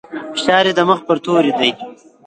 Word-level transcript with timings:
فشار 0.35 0.65
يې 0.69 0.73
د 0.77 0.81
مخ 0.89 0.99
پر 1.07 1.17
توري 1.23 1.51
دی. 1.59 1.69